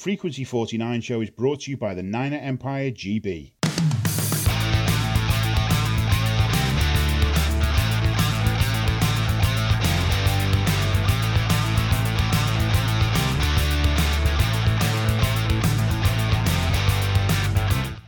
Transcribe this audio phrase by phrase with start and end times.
[0.00, 3.52] Frequency 49 show is brought to you by the Niner Empire GB.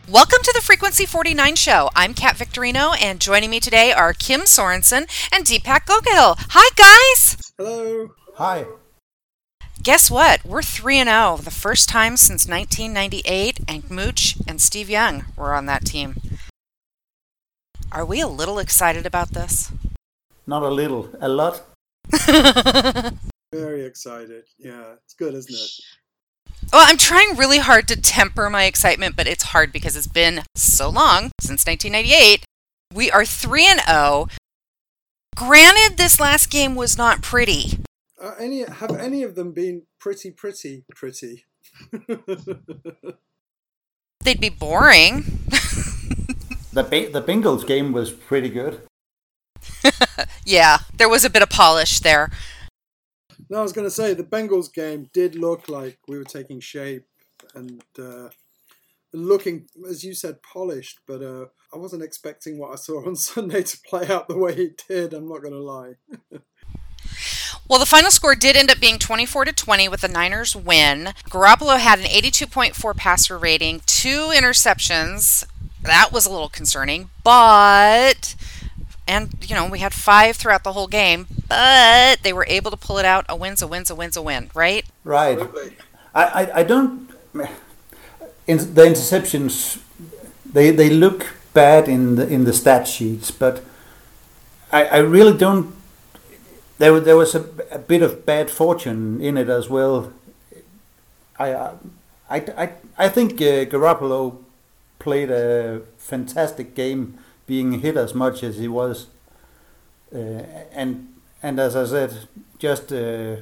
[0.09, 1.91] Welcome to the Frequency 49 show.
[1.95, 6.37] I'm Kat Victorino, and joining me today are Kim Sorensen and Dipak Gogahill.
[6.39, 7.37] Hi, guys!
[7.59, 8.09] Hello.
[8.37, 8.65] Hi.
[9.83, 10.45] Guess what?
[10.45, 15.55] We're 3 and 0, the first time since 1998, and Mooch and Steve Young were
[15.55, 16.15] on that team.
[17.91, 19.73] Are we a little excited about this?
[20.47, 21.65] Not a little, a lot.
[23.53, 24.45] Very excited.
[24.57, 25.71] Yeah, it's good, isn't it?
[26.73, 30.43] Well, I'm trying really hard to temper my excitement, but it's hard because it's been
[30.55, 32.45] so long since 1998.
[32.95, 34.29] We are 3 and 0.
[35.35, 37.81] Granted, this last game was not pretty.
[38.23, 41.45] Uh, any have any of them been pretty, pretty, pretty?
[44.21, 45.25] They'd be boring.
[46.73, 48.81] The ba- the Bengals game was pretty good.
[50.45, 52.31] yeah, there was a bit of polish there.
[53.51, 56.61] no, I was going to say the Bengals game did look like we were taking
[56.61, 57.05] shape
[57.55, 58.29] and uh,
[59.13, 61.01] looking, as you said, polished.
[61.07, 64.55] But uh, I wasn't expecting what I saw on Sunday to play out the way
[64.55, 65.13] it did.
[65.13, 65.95] I'm not going to lie.
[67.73, 71.15] Well, the final score did end up being 24 to 20 with the Niners win.
[71.31, 75.47] Garoppolo had an 82.4 passer rating, two interceptions.
[75.81, 78.35] That was a little concerning, but
[79.09, 82.77] and you know, we had five throughout the whole game, but they were able to
[82.77, 83.25] pull it out.
[83.31, 84.85] A win's a win's a win's a win, right?
[85.03, 85.39] Right.
[86.15, 87.09] I, I, I don't.
[88.47, 89.81] In the interceptions,
[90.45, 93.65] they they look bad in the in the stat sheets, but
[94.71, 95.75] I, I really don't.
[96.79, 100.13] There there was a, a bit of bad fortune in it as well.
[101.39, 101.55] I
[102.31, 104.39] I I, I think uh, Garoppolo
[104.99, 109.07] played a fantastic game, being hit as much as he was,
[110.15, 110.19] uh,
[110.73, 111.09] and
[111.43, 112.29] and as I said,
[112.59, 112.93] just.
[112.93, 113.37] Uh,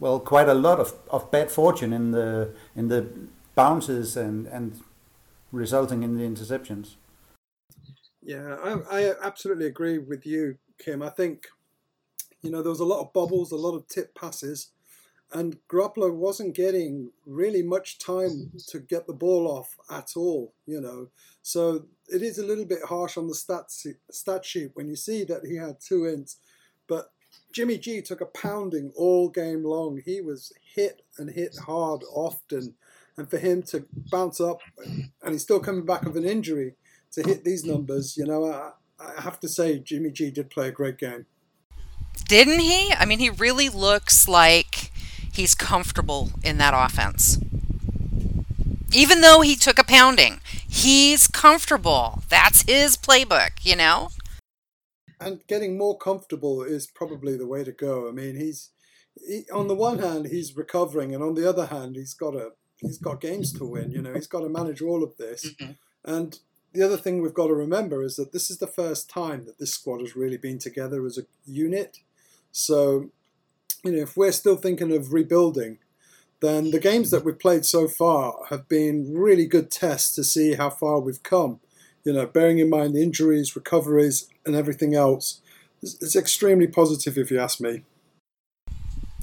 [0.00, 3.06] well, quite a lot of, of bad fortune in the in the
[3.54, 4.80] bounces and, and
[5.52, 6.94] resulting in the interceptions.
[8.20, 11.02] Yeah, I, I absolutely agree with you, Kim.
[11.02, 11.46] I think,
[12.42, 14.70] you know, there was a lot of bobbles, a lot of tip passes,
[15.32, 20.80] and Garoppolo wasn't getting really much time to get the ball off at all, you
[20.80, 21.08] know.
[21.42, 23.70] So it is a little bit harsh on the stat,
[24.10, 26.36] stat sheet when you see that he had two ints,
[26.86, 27.12] but
[27.52, 30.00] Jimmy G took a pounding all game long.
[30.04, 32.74] He was hit and hit hard often.
[33.16, 36.76] And for him to bounce up, and he's still coming back of an injury,
[37.12, 40.68] to hit these numbers, you know, I, I have to say Jimmy G did play
[40.68, 41.26] a great game.
[42.32, 42.90] Didn't he?
[42.94, 44.90] I mean, he really looks like
[45.30, 47.38] he's comfortable in that offense.
[48.90, 52.22] Even though he took a pounding, he's comfortable.
[52.30, 54.08] That's his playbook, you know?
[55.20, 58.08] And getting more comfortable is probably the way to go.
[58.08, 58.70] I mean, he's
[59.14, 62.52] he, on the one hand he's recovering, and on the other hand he's got a
[62.78, 63.90] he's got games to win.
[63.90, 65.52] You know, he's got to manage all of this.
[65.52, 65.72] Mm-hmm.
[66.06, 66.38] And
[66.72, 69.58] the other thing we've got to remember is that this is the first time that
[69.58, 71.98] this squad has really been together as a unit.
[72.52, 73.10] So,
[73.82, 75.78] you know, if we're still thinking of rebuilding,
[76.40, 80.54] then the games that we've played so far have been really good tests to see
[80.54, 81.60] how far we've come.
[82.04, 85.40] You know, bearing in mind the injuries, recoveries, and everything else,
[85.82, 87.84] it's, extremely positive if you ask me.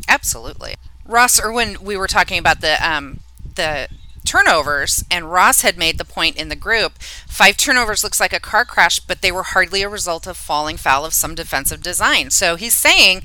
[0.07, 0.75] Absolutely.
[1.05, 3.19] Ross Irwin, we were talking about the um,
[3.55, 3.89] the
[4.29, 6.99] turnovers, and Ross had made the point in the group.
[7.27, 10.77] Five turnovers looks like a car crash, but they were hardly a result of falling
[10.77, 12.29] foul of some defensive design.
[12.29, 13.23] So he's saying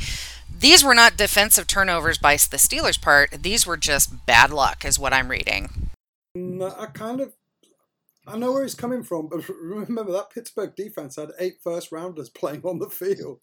[0.51, 3.43] these were not defensive turnovers by the Steelers' part.
[3.43, 5.91] These were just bad luck, is what I'm reading.
[6.39, 7.35] Mm, I kind of,
[8.27, 12.31] I know where he's coming from, but remember that Pittsburgh defense had eight first rounders
[12.31, 13.41] playing on the field.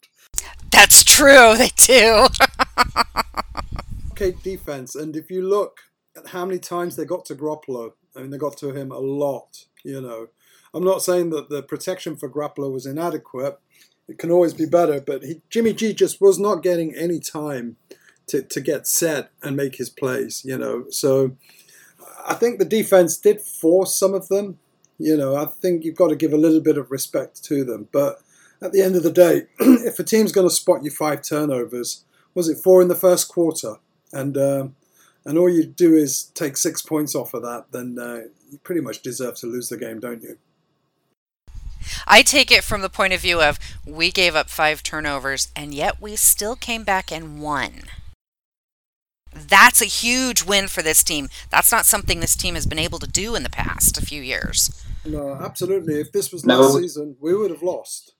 [0.72, 1.56] That's true.
[1.56, 2.26] They do.
[4.12, 5.80] Okay, defense, and if you look
[6.26, 9.66] how many times they got to Garoppolo, I mean, they got to him a lot.
[9.84, 10.28] You know,
[10.74, 13.58] I'm not saying that the protection for Garoppolo was inadequate.
[14.08, 17.76] It can always be better, but he, Jimmy G just was not getting any time
[18.26, 20.44] to, to get set and make his plays.
[20.44, 21.36] You know, so
[22.26, 24.58] I think the defense did force some of them.
[24.98, 27.88] You know, I think you've got to give a little bit of respect to them,
[27.92, 28.20] but
[28.60, 32.04] at the end of the day, if a team's going to spot you five turnovers,
[32.34, 33.76] was it four in the first quarter?
[34.12, 34.76] And um,
[35.24, 38.80] and all you do is take six points off of that, then uh, you pretty
[38.80, 40.38] much deserve to lose the game, don't you?
[42.06, 45.74] I take it from the point of view of we gave up five turnovers, and
[45.74, 47.84] yet we still came back and won.
[49.34, 51.28] That's a huge win for this team.
[51.50, 54.20] That's not something this team has been able to do in the past a few
[54.22, 54.84] years.
[55.04, 56.00] No, absolutely.
[56.00, 56.60] If this was No.
[56.60, 58.12] last season, we would have lost.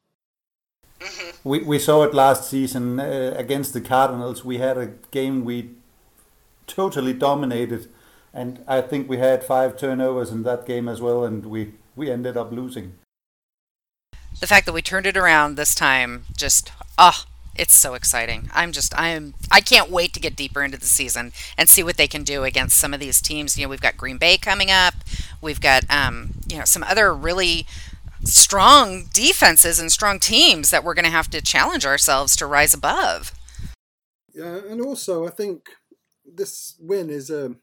[1.45, 4.45] We, we saw it last season uh, against the Cardinals.
[4.45, 5.71] We had a game we
[6.67, 7.89] totally dominated,
[8.33, 12.11] and I think we had five turnovers in that game as well, and we, we
[12.11, 12.95] ended up losing.
[14.41, 18.49] The fact that we turned it around this time just ah it's so exciting.
[18.55, 21.97] I'm just I'm I can't wait to get deeper into the season and see what
[21.97, 23.57] they can do against some of these teams.
[23.57, 24.95] You know, we've got Green Bay coming up.
[25.41, 27.67] We've got um, you know, some other really
[28.25, 32.73] strong defenses and strong teams that we're going to have to challenge ourselves to rise
[32.73, 33.33] above.
[34.33, 35.69] Yeah, and also I think
[36.35, 37.57] this win is a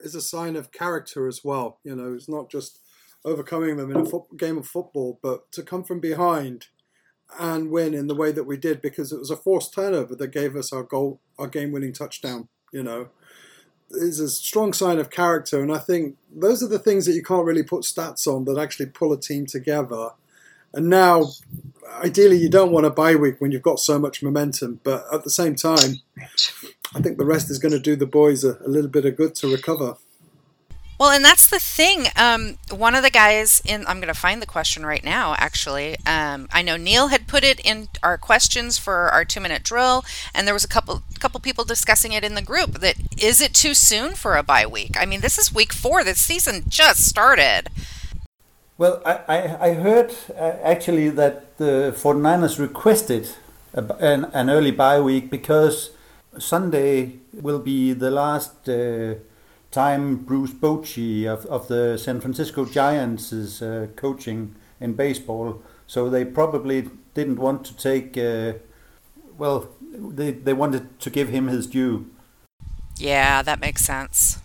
[0.00, 1.78] is a sign of character as well.
[1.84, 2.80] You know, it's not just
[3.24, 6.68] overcoming them in a fo- game of football, but to come from behind
[7.38, 10.28] and win in the way that we did because it was a forced turnover that
[10.28, 12.48] gave us our goal, our game-winning touchdown.
[12.72, 13.08] You know,
[13.90, 17.22] is a strong sign of character, and I think those are the things that you
[17.22, 20.10] can't really put stats on that actually pull a team together.
[20.74, 21.26] And now,
[22.02, 25.24] ideally, you don't want a bye week when you've got so much momentum, but at
[25.24, 26.00] the same time,
[26.94, 29.16] I think the rest is going to do the boys a, a little bit of
[29.16, 29.96] good to recover.
[30.98, 32.06] Well, and that's the thing.
[32.16, 35.96] Um, one of the guys in, I'm going to find the question right now, actually.
[36.04, 40.04] Um, I know Neil had put it in our questions for our two minute drill,
[40.34, 43.54] and there was a couple couple people discussing it in the group that is it
[43.54, 44.96] too soon for a bye week?
[44.98, 46.02] I mean, this is week four.
[46.02, 47.68] The season just started.
[48.78, 53.28] Well, I, I, I heard uh, actually that the 49ers requested
[53.74, 55.90] a, an, an early bye week because
[56.38, 59.14] Sunday will be the last uh,
[59.72, 65.60] time Bruce Bochy of, of the San Francisco Giants is uh, coaching in baseball.
[65.88, 68.58] So they probably didn't want to take, uh,
[69.36, 72.08] well, they, they wanted to give him his due.
[72.96, 74.38] Yeah, that makes sense.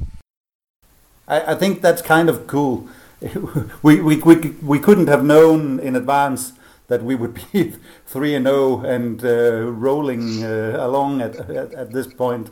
[1.28, 2.90] I, I think that's kind of cool.
[3.84, 6.54] we, we, we, we couldn't have known in advance
[6.88, 7.74] that we would be
[8.06, 12.52] 3 and 0 and uh, rolling uh, along at, at, at this point.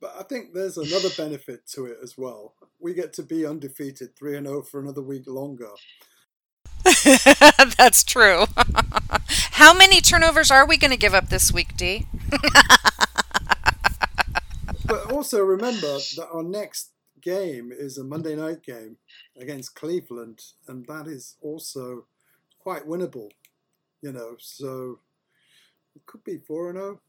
[0.00, 2.54] But I think there's another benefit to it as well.
[2.80, 5.70] We get to be undefeated, 3 and 0 for another week longer.
[7.78, 8.46] That's true.
[9.52, 12.06] How many turnovers are we going to give up this week, D?
[14.92, 16.91] But also remember that our next
[17.22, 18.96] game is a Monday night game
[19.40, 22.06] against Cleveland, and that is also
[22.58, 23.30] quite winnable,
[24.02, 24.36] you know.
[24.38, 24.98] So
[25.96, 27.00] it could be 4 and 0,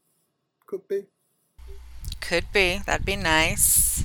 [0.66, 1.04] could be.
[2.20, 2.80] Could be.
[2.86, 4.04] That'd be nice.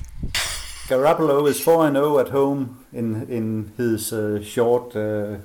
[0.87, 5.37] Garoppolo is 4 and 0 at home in, in his uh, short uh,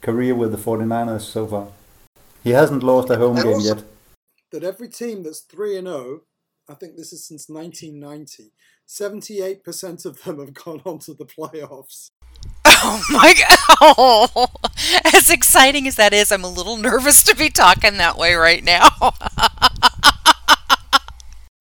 [0.00, 1.68] career with the 49ers so far.
[2.44, 3.84] He hasn't lost a home And game also- yet.
[4.52, 6.22] that every team that's 3 and 0,
[6.68, 8.52] I think this is since 1990,
[8.88, 12.10] 78% of them have gone on to the playoffs.
[12.66, 13.58] Oh my god.
[13.96, 14.46] Oh,
[15.04, 18.62] as exciting as that is, I'm a little nervous to be talking that way right
[18.62, 18.88] now.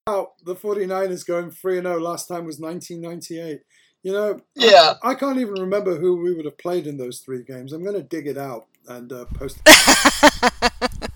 [0.05, 3.61] Now, the 49ers going 3 0 last time was 1998.
[4.03, 4.95] You know, Yeah.
[5.01, 7.71] I, I can't even remember who we would have played in those three games.
[7.71, 9.61] I'm going to dig it out and uh, post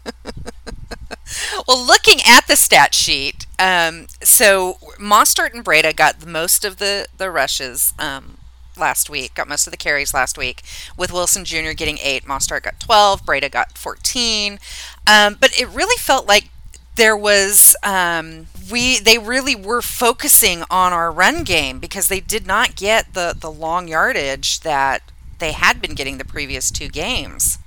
[1.78, 7.08] well, looking at the stat sheet, um, so Mostert and Breida got most of the
[7.18, 8.38] the rushes um,
[8.78, 10.64] last week, got most of the carries last week,
[10.98, 11.72] with Wilson Jr.
[11.72, 14.60] getting eight, Mostert got twelve, Breida got fourteen,
[15.06, 16.50] um, but it really felt like
[16.96, 22.48] there was um, we they really were focusing on our run game because they did
[22.48, 25.04] not get the the long yardage that
[25.40, 27.60] they had been getting the previous two games.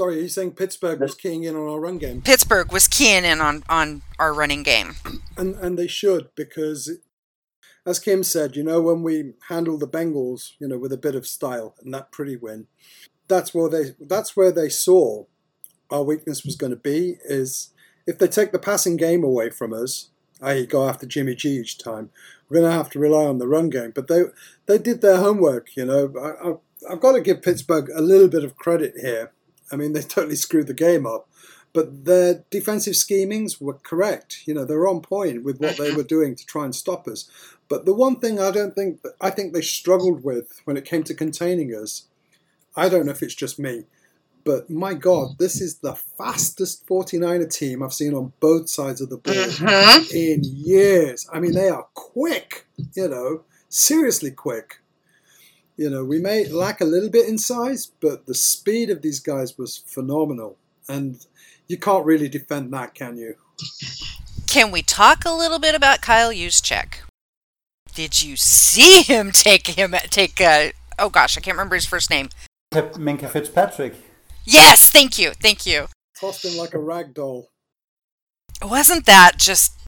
[0.00, 2.22] Sorry, are you saying Pittsburgh was keying in on our run game?
[2.22, 4.94] Pittsburgh was keying in on on our running game.
[5.36, 6.90] And, and they should, because
[7.84, 11.14] as Kim said, you know, when we handle the Bengals, you know, with a bit
[11.14, 12.66] of style and that pretty win,
[13.28, 15.24] that's where they that's where they saw
[15.90, 17.18] our weakness was going to be.
[17.26, 17.74] Is
[18.06, 20.08] if they take the passing game away from us,
[20.40, 22.08] i.e., go after Jimmy G each time,
[22.48, 23.92] we're going to have to rely on the run game.
[23.94, 24.22] But they
[24.64, 25.76] they did their homework.
[25.76, 29.32] You know, I, I, I've got to give Pittsburgh a little bit of credit here.
[29.72, 31.28] I mean, they totally screwed the game up.
[31.72, 34.42] But their defensive schemings were correct.
[34.44, 37.30] You know, they're on point with what they were doing to try and stop us.
[37.68, 41.04] But the one thing I don't think I think they struggled with when it came
[41.04, 42.08] to containing us,
[42.74, 43.84] I don't know if it's just me,
[44.42, 49.08] but my God, this is the fastest 49er team I've seen on both sides of
[49.08, 50.12] the ball Mhm.
[50.12, 51.28] in years.
[51.32, 54.79] I mean, they are quick, you know, seriously quick.
[55.80, 59.18] You know, we may lack a little bit in size, but the speed of these
[59.18, 60.58] guys was phenomenal.
[60.86, 61.24] And
[61.68, 63.36] you can't really defend that, can you?
[64.46, 66.96] Can we talk a little bit about Kyle Juszczyk?
[67.94, 70.38] Did you see him take him take?
[70.38, 72.28] Uh, oh gosh, I can't remember his first name.
[72.74, 73.94] Minkah Fitzpatrick.
[74.44, 75.86] Yes, thank you, thank you.
[76.14, 77.48] Tossed him like a rag doll.
[78.62, 79.80] Wasn't that just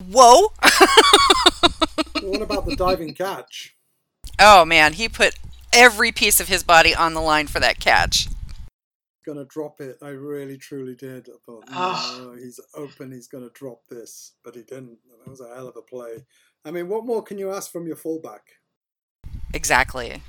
[0.00, 0.52] whoa?
[2.22, 3.74] what about the diving catch?
[4.38, 5.34] Oh man, he put
[5.72, 8.28] every piece of his body on the line for that catch.
[9.26, 9.96] Gonna drop it.
[10.02, 11.28] I really, truly did.
[11.28, 12.16] I thought, Ah.
[12.18, 13.10] no, he's open.
[13.10, 14.98] He's gonna drop this, but he didn't.
[15.24, 16.24] That was a hell of a play.
[16.64, 18.42] I mean, what more can you ask from your fullback?
[19.52, 20.22] Exactly.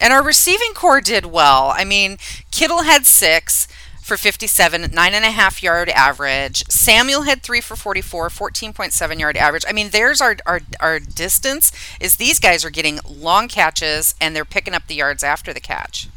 [0.00, 1.72] And our receiving corps did well.
[1.74, 2.18] I mean,
[2.50, 3.66] Kittle had six
[4.06, 6.64] for 57, nine and a half yard average.
[6.68, 9.64] Samuel had three for 44, 14.7 yard average.
[9.68, 14.34] I mean, there's our, our, our distance is these guys are getting long catches and
[14.34, 16.08] they're picking up the yards after the catch.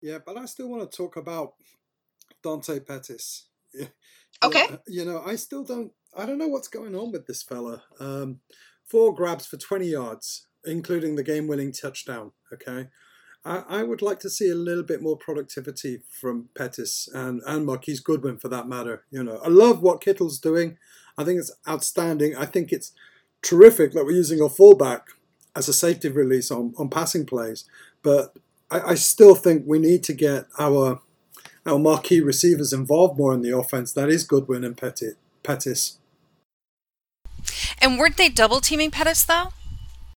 [0.00, 1.52] Yeah, but I still want to talk about
[2.42, 3.46] Dante Pettis.
[3.74, 3.86] Yeah.
[4.42, 4.66] Okay.
[4.70, 5.92] Yeah, You know, I still don't.
[6.16, 7.82] I don't know what's going on with this fella.
[8.00, 8.40] Um,
[8.86, 12.32] four grabs for 20 yards, including the game-winning touchdown.
[12.52, 12.88] Okay.
[13.44, 17.66] I, I would like to see a little bit more productivity from Pettis and, and
[17.66, 19.04] Marquise Goodwin for that matter.
[19.10, 20.78] You know, I love what Kittle's doing.
[21.18, 22.36] I think it's outstanding.
[22.36, 22.92] I think it's
[23.42, 25.08] terrific that we're using a fullback
[25.54, 27.64] as a safety release on, on passing plays.
[28.02, 28.36] But
[28.70, 31.00] I, I still think we need to get our
[31.64, 33.92] our marquee receivers involved more in the offense.
[33.92, 35.98] That is Goodwin and Pettit, Pettis.
[37.80, 39.52] And weren't they double teaming Pettis though?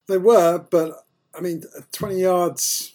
[0.07, 2.92] They were, but I mean, 20 yards,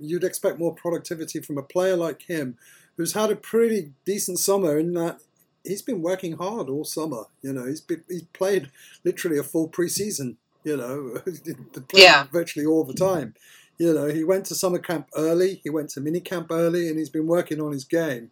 [0.00, 2.56] you'd expect more productivity from a player like him
[2.96, 5.20] who's had a pretty decent summer in that
[5.64, 7.24] he's been working hard all summer.
[7.42, 8.70] You know, he's been, he's played
[9.04, 11.20] literally a full preseason, you know,
[11.94, 12.26] Yeah.
[12.32, 13.34] virtually all the time.
[13.78, 16.98] You know, he went to summer camp early, he went to mini camp early, and
[16.98, 18.30] he's been working on his game.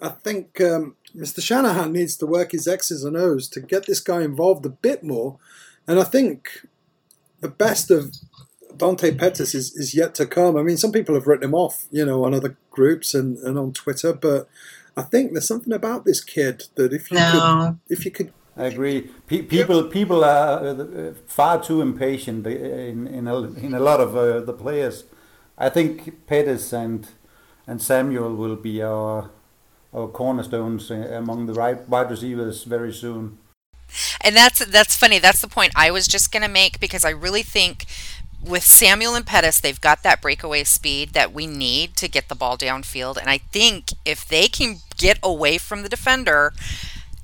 [0.00, 1.42] I think um, Mr.
[1.42, 5.02] Shanahan needs to work his X's and O's to get this guy involved a bit
[5.02, 5.38] more.
[5.88, 6.64] And I think
[7.40, 8.14] the best of
[8.78, 10.56] Dante Pettis is, is yet to come.
[10.56, 13.58] I mean, some people have written him off, you know, on other groups and, and
[13.58, 14.48] on Twitter, but
[14.96, 18.64] I think there's something about this kid that if you could, if you could, I
[18.64, 19.02] agree.
[19.28, 24.16] Pe- people people are uh, far too impatient in in a, in a lot of
[24.16, 25.04] uh, the players.
[25.56, 27.08] I think Pettis and
[27.66, 29.30] and Samuel will be our
[29.94, 33.38] our cornerstones uh, among the right wide receivers very soon.
[34.20, 35.20] And that's that's funny.
[35.20, 37.86] That's the point I was just going to make because I really think
[38.44, 42.34] with Samuel and Pettis, they've got that breakaway speed that we need to get the
[42.34, 43.16] ball downfield.
[43.16, 46.52] And I think if they can get away from the defender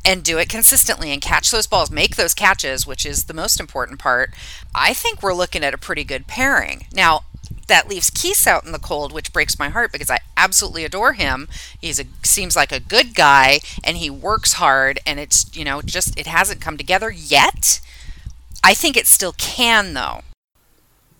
[0.04, 3.58] and do it consistently and catch those balls, make those catches, which is the most
[3.58, 4.34] important part,
[4.74, 6.86] I think we're looking at a pretty good pairing.
[6.92, 7.24] Now,
[7.68, 11.14] that leaves Keese out in the cold, which breaks my heart because I absolutely adore
[11.14, 11.48] him.
[11.80, 15.80] He's a seems like a good guy and he works hard and it's, you know,
[15.80, 17.80] just it hasn't come together yet.
[18.62, 20.20] I think it still can though.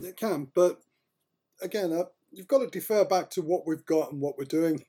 [0.04, 0.48] It can.
[0.54, 0.80] But
[1.60, 4.84] again, uh, you've got to defer back to what we've got and what we're doing.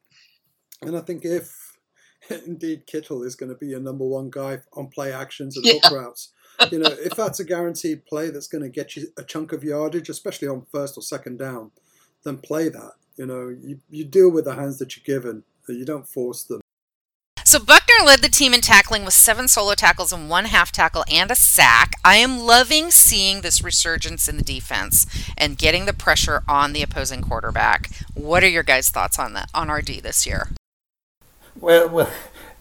[0.81, 1.77] And I think if
[2.45, 5.91] indeed Kittle is going to be your number one guy on play actions and hook
[5.91, 6.31] routes,
[6.71, 9.63] you know, if that's a guaranteed play that's going to get you a chunk of
[9.63, 11.71] yardage, especially on first or second down,
[12.23, 12.93] then play that.
[13.17, 15.43] You know, you, you deal with the hands that you're given.
[15.67, 16.61] You don't force them.
[17.47, 21.05] So Buckner led the team in tackling with seven solo tackles and one half tackle
[21.09, 21.93] and a sack.
[22.03, 25.05] I am loving seeing this resurgence in the defense
[25.37, 27.91] and getting the pressure on the opposing quarterback.
[28.15, 30.49] What are your guys' thoughts on that on RD this year?
[31.55, 32.11] Well, well,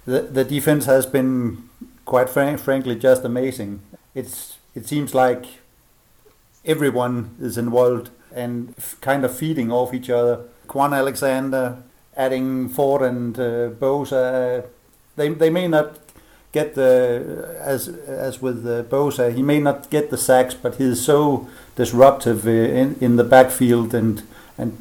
[0.04, 1.70] the the defense has been
[2.04, 3.80] quite frank, frankly just amazing.
[4.14, 5.46] It's it seems like
[6.62, 10.44] everyone is involved and f- kind of feeding off each other.
[10.68, 11.82] Kwon Alexander
[12.16, 14.64] adding Ford and uh, Bosa.
[15.16, 15.98] They they may not
[16.52, 19.34] get the as as with uh, Bosa.
[19.34, 23.94] He may not get the sacks, but he's so disruptive uh, in in the backfield
[23.94, 24.22] and
[24.58, 24.76] and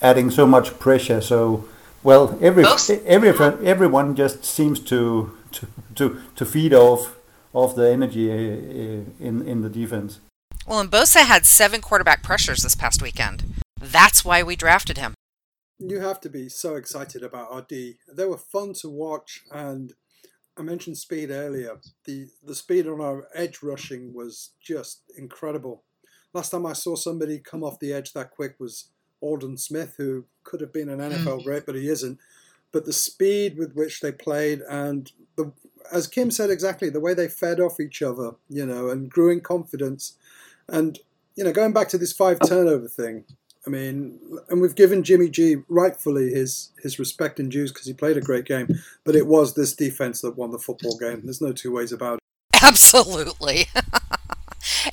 [0.00, 1.20] adding so much pressure.
[1.20, 1.64] So
[2.02, 3.30] well, every Bosa- every
[3.66, 7.16] everyone just seems to to to, to feed off
[7.52, 10.20] off the energy uh, uh, in in the defense.
[10.66, 13.44] Well, and Bosa had seven quarterback pressures this past weekend.
[13.80, 15.14] That's why we drafted him.
[15.78, 17.96] You have to be so excited about RD.
[18.12, 19.94] They were fun to watch, and
[20.56, 21.78] I mentioned speed earlier.
[22.04, 25.84] The the speed on our edge rushing was just incredible.
[26.32, 28.90] Last time I saw somebody come off the edge that quick was
[29.22, 31.44] Aldon Smith, who could have been an NFL mm.
[31.44, 32.18] great, but he isn't.
[32.72, 35.52] But the speed with which they played, and the
[35.92, 39.30] as Kim said exactly, the way they fed off each other, you know, and grew
[39.30, 40.16] in confidence,
[40.68, 40.98] and
[41.36, 43.24] you know, going back to this five turnover thing,
[43.66, 47.92] I mean, and we've given Jimmy G rightfully his his respect and dues because he
[47.92, 48.68] played a great game.
[49.04, 51.22] But it was this defense that won the football game.
[51.24, 52.62] There's no two ways about it.
[52.62, 53.66] Absolutely.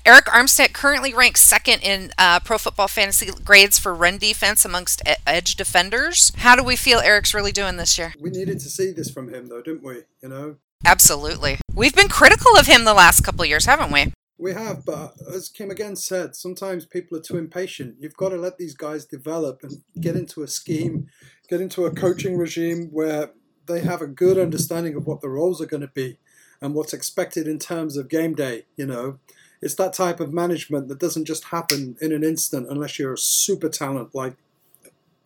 [0.05, 5.01] Arik Armstead currently ranks second in uh, Pro Football Fantasy grades for run defense amongst
[5.25, 6.31] edge defenders.
[6.37, 8.13] How do we feel Arik's really doing this year?
[8.19, 10.03] We needed to see this from him, though, didn't we?
[10.21, 10.55] You know.
[10.85, 11.57] Absolutely.
[11.73, 14.13] We've been critical of him the last couple of years, haven't we?
[14.37, 17.95] We have, but as Kim again said, sometimes people are too impatient.
[17.99, 21.07] You've got to let these guys develop and get into a scheme,
[21.47, 23.31] get into a coaching regime where
[23.67, 26.17] they have a good understanding of what the roles are going to be
[26.61, 28.65] and what's expected in terms of game day.
[28.75, 29.19] You know,
[29.61, 33.17] it's that type of management that doesn't just happen in an instant unless you're a
[33.17, 34.35] super talent like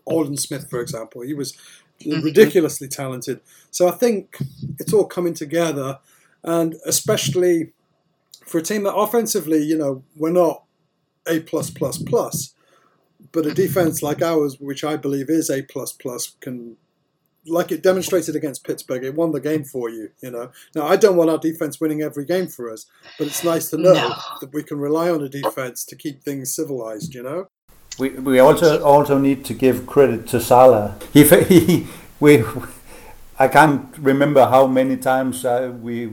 [0.06, 1.22] Aldon Smith, for example.
[1.22, 1.54] He was
[2.02, 2.22] mm-hmm.
[2.22, 3.42] ridiculously talented.
[3.72, 4.38] So I think
[4.80, 6.00] it's all coming together,
[6.44, 7.74] and especially
[8.50, 10.64] for a team that offensively, you know, we're not
[11.28, 12.56] a plus plus plus,
[13.32, 16.76] but a defense like ours, which I believe is a plus plus, can
[17.46, 20.10] like it demonstrated against Pittsburgh, it won the game for you.
[20.22, 20.52] You know.
[20.74, 22.88] Now I don't want our defense winning every game for us,
[23.18, 24.16] but it's nice to know no.
[24.42, 27.14] that we can rely on a defense to keep things civilized.
[27.14, 27.48] You know.
[28.00, 30.92] We we also also need to give credit to Saleh.
[31.14, 31.88] He he
[32.20, 32.44] we.
[33.42, 36.10] I can't remember how many times uh, we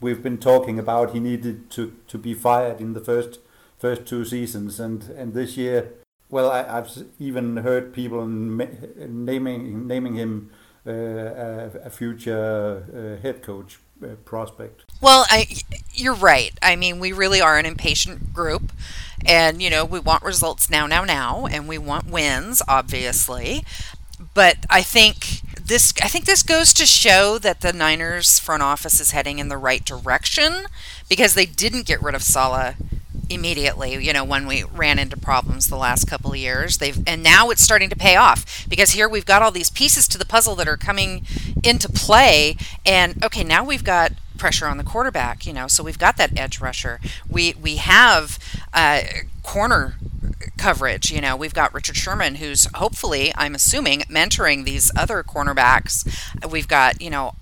[0.00, 3.40] we've been talking about he needed to, to be fired in the first
[3.78, 5.92] first two seasons, and, and this year,
[6.28, 10.50] well, I, have even heard people naming naming him
[10.86, 14.84] uh, a, future uh, head coach uh, prospect.
[15.00, 15.46] Well, I,
[15.92, 16.52] you're right.
[16.62, 18.70] I mean, we really are an impatient group,
[19.26, 23.64] and you know, we want results now, now, now, and we want wins, obviously.
[24.34, 25.40] But I think
[25.70, 29.48] this I think this goes to show that the Niners front office is heading in
[29.48, 30.66] the right direction
[31.08, 32.74] because they didn't get rid of Saleh
[33.30, 36.78] immediately, you know, when we ran into problems the last couple of years.
[36.78, 40.08] They've and now it's starting to pay off because here we've got all these pieces
[40.08, 41.24] to the puzzle that are coming
[41.62, 45.98] into play and okay, now we've got pressure on the quarterback, you know, so we've
[45.98, 47.00] got that edge rusher.
[47.28, 48.38] We we have
[48.74, 49.02] uh,
[49.44, 49.94] corner
[50.60, 51.10] coverage.
[51.10, 56.06] You know, we've got Richard Sherman, who's hopefully, I'm assuming, mentoring these other cornerbacks.
[56.48, 57.32] We've got, you know,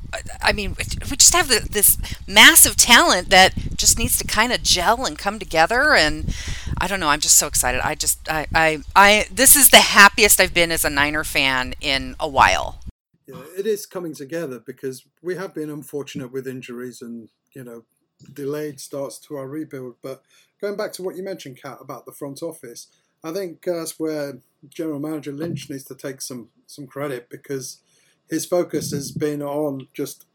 [0.41, 0.77] I mean,
[1.11, 5.39] we just have this massive talent that just needs to kind of gel and come
[5.39, 5.95] together.
[5.95, 6.35] And
[6.81, 7.81] I don't know, I'm just so excited.
[7.85, 11.75] I just, I, I, I this is the happiest I've been as a Niner fan
[11.81, 12.81] in a while.
[13.27, 17.85] Yeah, it is coming together because we have been unfortunate with injuries and, you know,
[18.33, 19.97] delayed starts to our rebuild.
[20.03, 20.23] But
[20.61, 22.87] going back to what you mentioned, Kat, about the front office,
[23.25, 27.79] I think that's where General Manager Lynch needs to take some some credit because
[28.29, 30.27] his focus has been on just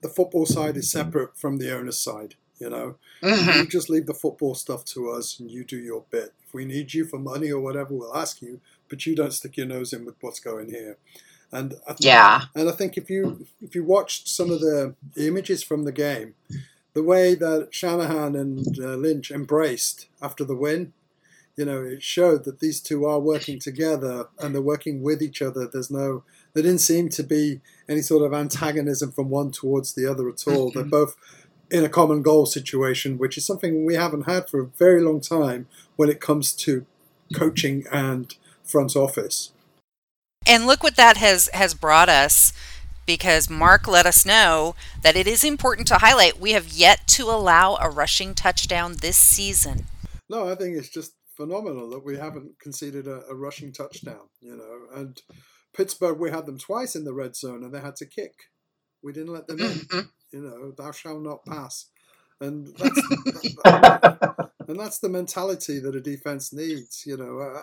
[0.00, 2.34] the football side is separate from the owner's side.
[2.58, 3.60] You know, mm-hmm.
[3.60, 6.32] you just leave the football stuff to us and you do your bit.
[6.46, 9.56] If we need you for money or whatever, we'll ask you, but you don't stick
[9.56, 10.96] your nose in with what's going here.
[11.50, 14.94] And I th- yeah, and I think if you if you watched some of the
[15.16, 16.34] images from the game,
[16.94, 20.92] the way that Shanahan and uh, Lynch embraced after the win,
[21.56, 25.42] you know, it showed that these two are working together and they're working with each
[25.42, 25.68] other.
[25.70, 30.10] There's no, there didn't seem to be any sort of antagonism from one towards the
[30.10, 30.70] other at all.
[30.70, 30.78] Mm-hmm.
[30.78, 31.16] They're both
[31.70, 35.20] in a common goal situation, which is something we haven't had for a very long
[35.20, 36.86] time when it comes to
[37.34, 39.52] coaching and front office.
[40.46, 42.52] And look what that has has brought us
[43.06, 47.24] because Mark let us know that it is important to highlight we have yet to
[47.24, 49.86] allow a rushing touchdown this season.
[50.28, 51.12] No, I think it's just
[51.42, 55.00] phenomenal that we haven't conceded a, a, rushing touchdown, you know.
[55.00, 55.20] And
[55.76, 58.34] Pittsburgh, we had them twice in the red zone and they had to kick.
[59.02, 61.86] We didn't let them in, you know, thou shalt not pass.
[62.40, 63.02] And that's,
[64.68, 67.40] and that's the mentality that a defense needs, you know.
[67.40, 67.62] Uh,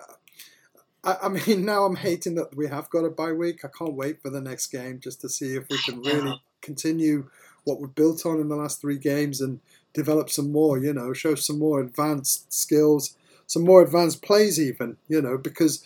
[1.04, 3.64] I, I, mean, now I'm hating that we have got a bye week.
[3.64, 7.30] I can't wait for the next game just to see if we can really continue
[7.64, 9.62] what we've built on in the last three games and
[9.94, 13.16] develop some more, you know, show some more advanced skills
[13.50, 15.84] some more advanced plays, even you know, because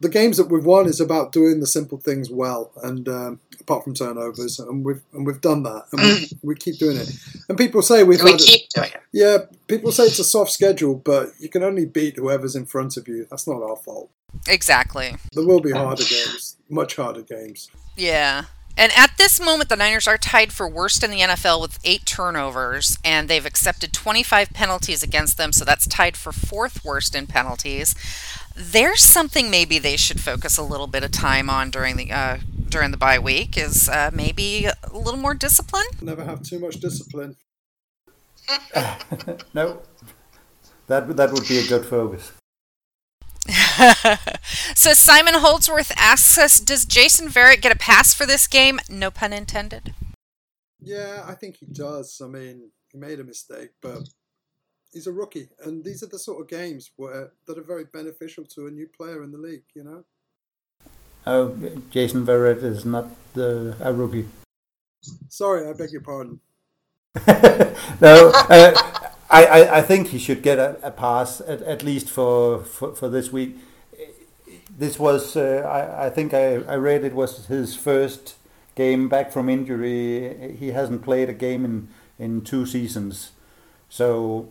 [0.00, 3.84] the games that we've won is about doing the simple things well, and um, apart
[3.84, 6.38] from turnovers, and we've and we've done that, and we, mm.
[6.42, 7.10] we keep doing it.
[7.48, 9.02] And people say we've we keep it, doing it.
[9.12, 12.96] Yeah, people say it's a soft schedule, but you can only beat whoever's in front
[12.96, 13.26] of you.
[13.30, 14.10] That's not our fault.
[14.48, 15.14] Exactly.
[15.32, 17.70] There will be harder games, much harder games.
[17.96, 18.44] Yeah.
[18.78, 22.06] And at this moment, the Niners are tied for worst in the NFL with eight
[22.06, 27.26] turnovers, and they've accepted 25 penalties against them, so that's tied for fourth worst in
[27.26, 27.96] penalties.
[28.54, 32.38] There's something maybe they should focus a little bit of time on during the uh,
[32.68, 35.86] during the bye week is uh, maybe a little more discipline.
[36.00, 37.34] Never have too much discipline.
[39.54, 39.82] no,
[40.86, 42.32] that that would be a good focus.
[44.74, 48.78] so Simon Holdsworth asks us, does Jason Verrett get a pass for this game?
[48.88, 49.94] No pun intended.
[50.80, 52.20] Yeah, I think he does.
[52.22, 54.08] I mean, he made a mistake, but
[54.92, 58.44] he's a rookie, and these are the sort of games where that are very beneficial
[58.44, 59.64] to a new player in the league.
[59.74, 60.04] You know.
[61.26, 61.56] Oh,
[61.90, 64.28] Jason Verrett is not the a rookie.
[65.28, 66.40] Sorry, I beg your pardon.
[68.00, 68.97] no, uh,
[69.30, 72.94] I, I, I think he should get a, a pass at, at least for, for,
[72.94, 73.56] for this week.
[74.76, 78.36] This was uh, I, I think I, I read it was his first
[78.74, 80.56] game back from injury.
[80.58, 81.88] He hasn't played a game in,
[82.18, 83.32] in two seasons,
[83.88, 84.48] so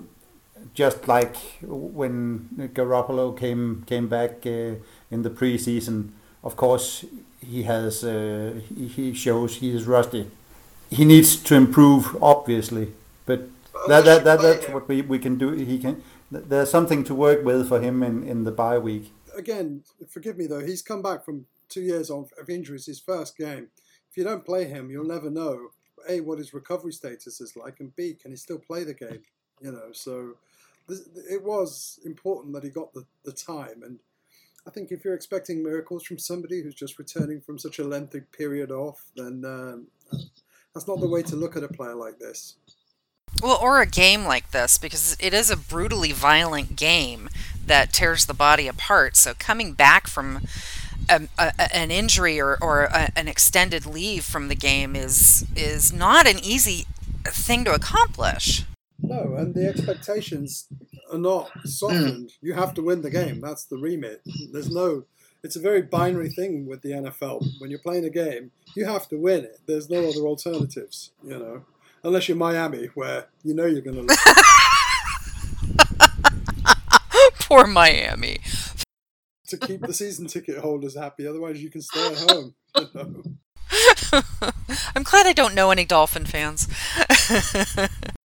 [0.74, 4.76] just like when Garoppolo came came back uh,
[5.10, 6.10] in the preseason,
[6.44, 7.06] of course
[7.40, 8.60] he has uh,
[8.96, 10.28] he shows he is rusty.
[10.90, 12.94] He needs to improve, obviously,
[13.26, 13.42] but
[13.88, 15.52] that, that, that that's what we, we can do.
[15.52, 16.04] He can.
[16.32, 19.14] There's something to work with for him in, in the bye week.
[19.36, 20.66] Again, forgive me though.
[20.66, 22.86] He's come back from two years of injuries.
[22.86, 23.68] His first game.
[24.10, 25.70] If you don't play him, you'll never know
[26.10, 29.22] a what his recovery status is like, and b can he still play the game?
[29.62, 30.36] You know, so
[30.90, 33.84] it was important that he got the, the time.
[33.84, 34.00] And
[34.66, 38.22] I think if you're expecting miracles from somebody who's just returning from such a lengthy
[38.22, 39.88] period off, then um,
[40.74, 42.56] that's not the way to look at a player like this.
[43.42, 47.30] Well, or a game like this, because it is a brutally violent game
[47.66, 49.16] that tears the body apart.
[49.16, 50.42] So coming back from
[51.10, 55.94] a, a, an injury or, or a, an extended leave from the game is is
[55.94, 56.86] not an easy
[57.26, 58.64] thing to accomplish.
[59.02, 60.68] No, and the expectations
[61.12, 62.34] are not softened.
[62.42, 63.42] you have to win the game.
[63.42, 64.22] That's the remit.
[64.52, 65.04] There's no.
[65.44, 67.46] It's a very binary thing with the NFL.
[67.60, 69.60] When you're playing a game, you have to win it.
[69.68, 71.12] There's no other alternatives.
[71.24, 71.62] You know,
[72.04, 74.18] unless you're Miami, where you know you're going to lose.
[77.40, 78.40] Poor Miami.
[79.48, 82.56] To keep the season ticket holders happy, otherwise you can stay at home.
[82.76, 83.24] You know?
[84.96, 86.68] I'm glad I don't know any Dolphin fans.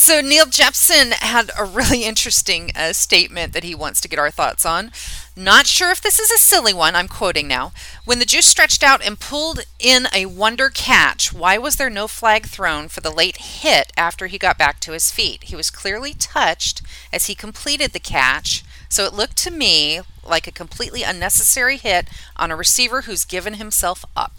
[0.00, 4.30] So Neil Jepson had a really interesting uh, statement that he wants to get our
[4.30, 4.92] thoughts on.
[5.36, 7.72] Not sure if this is a silly one, I'm quoting now.
[8.06, 12.08] When the juice stretched out and pulled in a wonder catch, why was there no
[12.08, 15.44] flag thrown for the late hit after he got back to his feet?
[15.44, 16.80] He was clearly touched
[17.12, 22.08] as he completed the catch, so it looked to me like a completely unnecessary hit
[22.36, 24.32] on a receiver who's given himself up.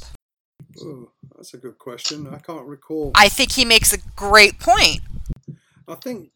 [0.81, 2.27] Ooh, that's a good question.
[2.33, 3.11] I can't recall.
[3.13, 5.01] I think he makes a great point.
[5.91, 6.31] I think,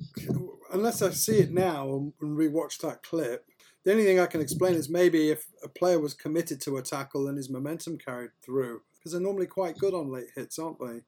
[0.72, 3.46] unless I see it now and rewatch that clip,
[3.84, 6.82] the only thing I can explain is maybe if a player was committed to a
[6.82, 10.80] tackle and his momentum carried through, because they're normally quite good on late hits, aren't
[10.80, 11.02] they?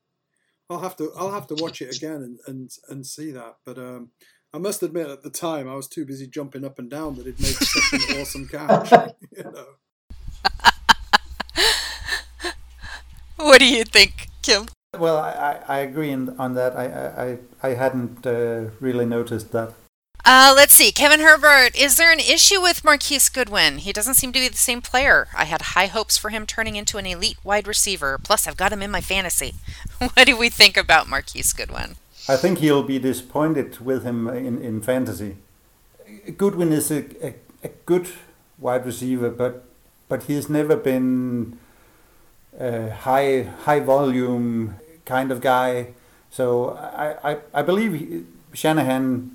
[0.70, 3.58] I'll have to I'll have to watch it again and and, and see that.
[3.66, 4.12] But um,
[4.54, 7.28] I must admit, at the time, I was too busy jumping up and down that
[7.28, 8.92] it made such an awesome catch.
[9.38, 9.68] You know.
[13.38, 14.66] What do you think, Kim?
[15.00, 16.76] Well, I, I agree on that.
[16.76, 19.74] I, I, I hadn't uh, really noticed that.
[20.26, 20.92] Uh, let's see.
[20.92, 23.78] Kevin Herbert, is there an issue with Marquise Goodwin?
[23.78, 25.30] He doesn't seem to be the same player.
[25.34, 28.20] I had high hopes for him turning into an elite wide receiver.
[28.22, 29.54] Plus, I've got him in my fantasy.
[30.00, 31.96] what do we think about Marquise Goodwin?
[32.28, 35.38] I think he'll be disappointed with him in, in fantasy.
[36.36, 38.10] Goodwin is a, a, a good
[38.58, 39.64] wide receiver, but
[40.10, 41.58] but he's never been
[42.60, 44.76] a high high volume
[45.08, 45.94] kind of guy.
[46.30, 49.32] So I, I, I believe Shanahan.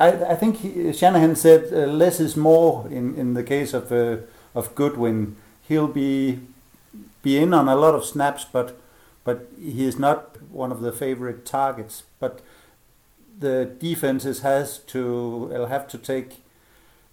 [0.00, 3.90] I, I think he, Shanahan said uh, less is more in, in the case of
[3.92, 4.18] uh,
[4.54, 5.36] of Goodwin.
[5.68, 6.40] He'll be
[7.22, 8.78] be in on a lot of snaps, but
[9.24, 12.02] but he is not one of the favorite targets.
[12.18, 12.40] But
[13.38, 16.42] the defenses has to will have to take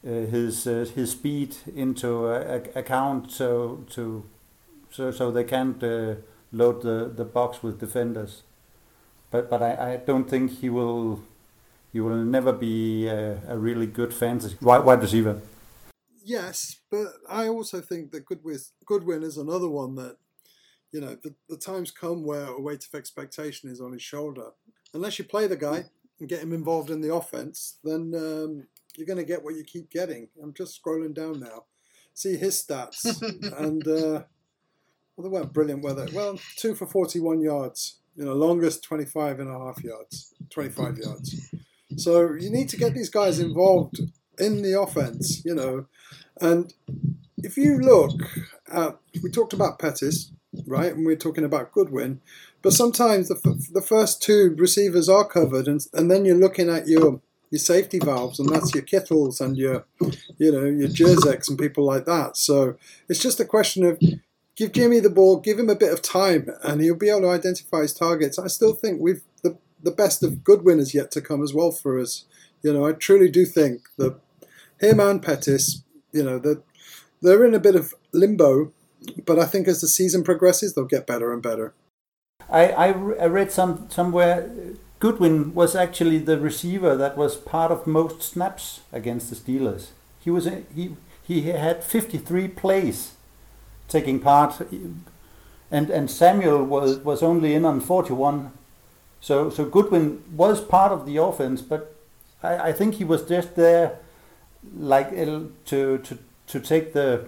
[0.05, 2.27] uh, his uh, his speed into
[2.75, 4.23] account so to
[4.91, 6.15] so so they can't uh,
[6.51, 8.43] load the, the box with defenders.
[9.31, 11.21] But but I, I don't think he will
[11.95, 15.41] he will never be a, a really good fantasy wide, wide receiver.
[16.25, 20.17] Yes, but I also think that Goodwin, Goodwin is another one that,
[20.91, 24.47] you know, the, the times come where a weight of expectation is on his shoulder.
[24.93, 25.85] Unless you play the guy
[26.19, 29.63] and get him involved in the offense, then um, you're going to get what you
[29.63, 30.27] keep getting.
[30.43, 31.63] I'm just scrolling down now,
[32.13, 33.21] see his stats,
[33.57, 34.23] and uh,
[35.15, 36.11] well, they weren't brilliant, were they?
[36.11, 37.99] Well, two for 41 yards.
[38.15, 41.53] You know, longest 25 and a half yards, 25 yards.
[41.97, 43.99] So you need to get these guys involved
[44.39, 45.85] in the offense, you know.
[46.39, 46.73] And
[47.37, 48.19] if you look
[48.71, 50.31] at, we talked about Pettis,
[50.65, 50.93] right?
[50.93, 52.21] And we're talking about Goodwin.
[52.61, 56.87] But sometimes the, the first two receivers are covered, and, and then you're looking at
[56.87, 59.85] your your safety valves, and that's your Kittles and your,
[60.37, 62.37] you know, your Juszczyks and people like that.
[62.37, 62.75] So
[63.07, 63.99] it's just a question of
[64.55, 67.29] give Jimmy the ball, give him a bit of time, and he'll be able to
[67.29, 68.39] identify his targets.
[68.39, 71.71] I still think we've the the best of Goodwin is yet to come as well
[71.71, 72.25] for us.
[72.61, 74.19] You know, I truly do think that
[74.79, 76.63] him and Pettis, you know, that
[77.21, 78.71] they're, they're in a bit of limbo,
[79.25, 81.73] but I think as the season progresses, they'll get better and better.
[82.49, 84.49] I, I, I read some somewhere
[84.99, 89.89] Goodwin was actually the receiver that was part of most snaps against the Steelers.
[90.19, 93.14] He was he he had 53 plays
[93.87, 94.61] taking part,
[95.71, 98.51] and and Samuel was was only in on 41.
[99.21, 101.95] So so Goodwin was part of the offense, but
[102.43, 103.99] I, I think he was just there,
[104.77, 106.17] like to to
[106.47, 107.27] to take the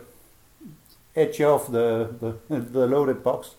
[1.15, 3.55] edge off the the, the loaded box.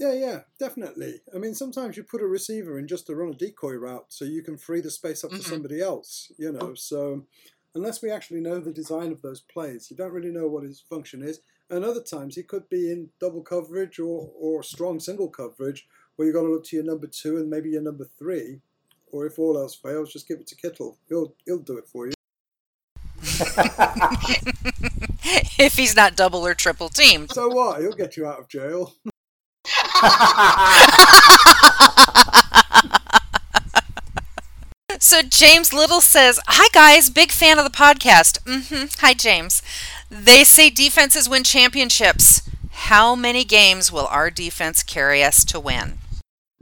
[0.00, 1.20] Yeah, yeah, definitely.
[1.34, 4.24] I mean, sometimes you put a receiver in just to run a decoy route so
[4.24, 5.42] you can free the space up mm-hmm.
[5.42, 6.72] to somebody else, you know.
[6.74, 7.26] So,
[7.74, 10.80] unless we actually know the design of those plays, you don't really know what his
[10.80, 11.40] function is.
[11.70, 16.26] And other times he could be in double coverage or, or strong single coverage where
[16.26, 18.60] you've got to look to your number two and maybe your number three.
[19.12, 20.98] Or if all else fails, just give it to Kittle.
[21.08, 22.12] He'll, he'll do it for you.
[25.58, 27.32] if he's not double or triple teamed.
[27.32, 27.80] So what?
[27.80, 28.94] He'll get you out of jail.
[34.98, 38.86] so James Little says, "Hi guys, big fan of the podcast." Mm-hmm.
[39.00, 39.62] Hi James.
[40.10, 42.42] They say defenses win championships.
[42.72, 45.98] How many games will our defense carry us to win?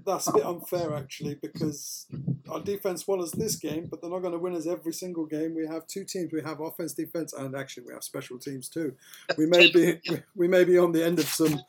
[0.04, 2.06] That's a bit unfair, actually, because
[2.48, 5.26] our defense won us this game, but they're not going to win us every single
[5.26, 5.54] game.
[5.54, 6.32] We have two teams.
[6.32, 8.94] We have offense, defense, and actually we have special teams too.
[9.36, 10.00] We may be
[10.34, 11.60] we may be on the end of some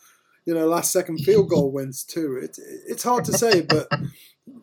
[0.50, 2.39] you know, last second field goal wins too.
[2.42, 3.88] It, it's hard to say, but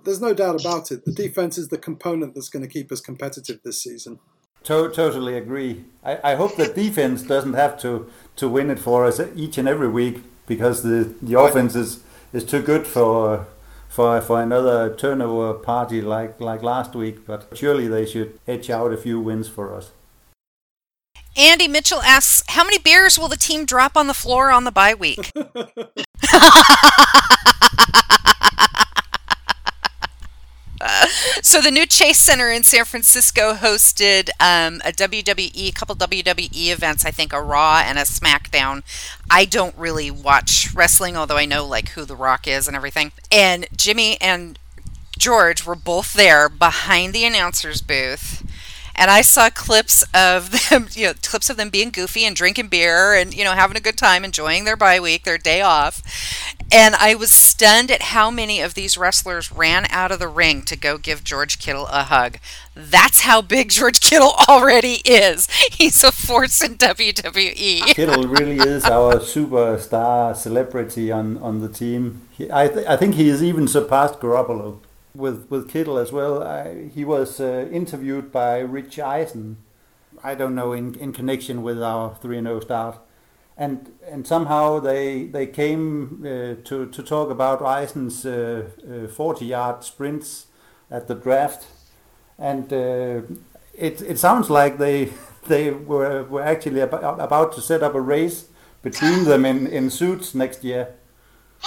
[0.05, 1.05] there's no doubt about it.
[1.05, 4.19] The defense is the component that's going to keep us competitive this season.
[4.67, 5.85] To- totally agree.
[6.05, 9.69] I, I hope the defense doesn't have to, to win it for us each and
[9.69, 12.03] every week because the, the offense is,
[12.33, 13.47] is too good for
[13.89, 17.27] for for another turnover party like like last week.
[17.27, 19.91] But surely they should edge out a few wins for us.
[21.37, 24.73] Andy Mitchell asks, "How many beers will the team drop on the floor on the
[24.73, 25.33] bye week?"
[31.47, 36.73] so the new Chase Center in San Francisco hosted um, a WWE, a couple WWE
[36.73, 37.05] events.
[37.05, 38.83] I think a Raw and a SmackDown.
[39.31, 43.13] I don't really watch wrestling, although I know like who The Rock is and everything.
[43.31, 44.59] And Jimmy and
[45.17, 48.45] George were both there behind the announcers booth
[48.97, 52.69] and I saw clips of them, you know, clips of them being goofy and drinking
[52.69, 56.03] beer and you know having a good time, enjoying their bye week, their day off.
[56.73, 60.63] And I was stunned at how many of these wrestlers ran out of the ring
[60.63, 62.39] to go give George Kittle a hug.
[62.75, 65.49] That's how big George Kittle already is.
[65.71, 67.95] He's a force in WWE.
[67.95, 72.23] Kittle really is our superstar celebrity on, on the team.
[72.31, 74.81] He, I, th- I think he has even surpassed Garoppolo
[75.17, 76.43] with with Kittle as well.
[76.43, 79.57] I, he was uh, interviewed by Rich Eisen.
[80.23, 82.99] I don't know in, in connection with our three and zero start,
[83.57, 89.47] and and somehow they they came uh, to to talk about Eisen's uh, uh forty
[89.47, 90.47] yard sprints
[90.90, 91.66] at the draft,
[92.38, 93.23] and uh,
[93.75, 95.12] it it sounds like they
[95.47, 98.47] they were were actually about, about to set up a race
[98.83, 100.95] between them in in suits next year.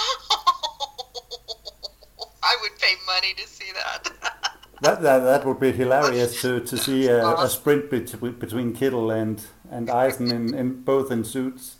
[2.42, 4.12] I would pay money to see that.
[4.82, 9.10] that, that that would be hilarious to, to see a, a sprint between, between Kittle
[9.10, 11.79] and and Eisen in, in both in suits.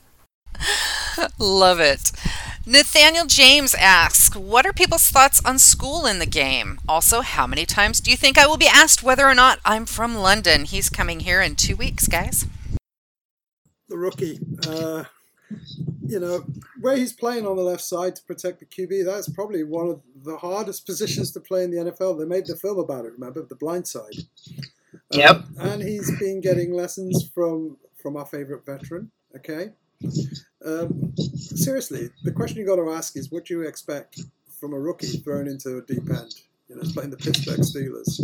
[1.38, 2.12] Love it.
[2.66, 6.78] Nathaniel James asks, What are people's thoughts on Skule in the game?
[6.88, 9.86] Also, how many times do you think I will be asked whether or not I'm
[9.86, 10.64] from London?
[10.64, 12.46] He's coming here in two weeks, guys.
[13.88, 14.40] The rookie.
[14.66, 15.04] Uh,
[16.06, 16.44] you know,
[16.80, 20.02] where he's playing on the left side to protect the QB, that's probably one of
[20.22, 22.18] the hardest positions to play in the NFL.
[22.18, 24.14] They made the film about it, remember, the blind side.
[25.12, 25.36] Yep.
[25.36, 29.10] Um, and he's been getting lessons from from our favorite veteran.
[29.36, 29.70] Okay.
[30.64, 34.20] Um, seriously, the question you got to ask is, what do you expect
[34.60, 36.34] from a rookie thrown into a deep end?
[36.68, 38.20] You know, playing the Pittsburgh Steelers.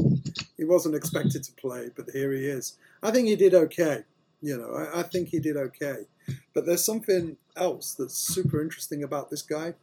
[0.57, 2.79] He wasn't expected to play, but here he is.
[3.03, 4.05] I think he did okay.
[4.41, 6.07] You know, I, I think he did okay.
[6.55, 9.75] But there's something else that's super interesting about this guy.